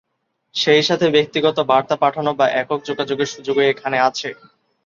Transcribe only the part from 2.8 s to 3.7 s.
যোগাযোগের সুযোগও